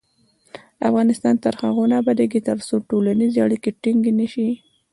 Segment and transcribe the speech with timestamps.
[0.89, 4.49] افغانستان تر هغو نه ابادیږي، ترڅو ټولنیزې اړیکې ټینګې نشي.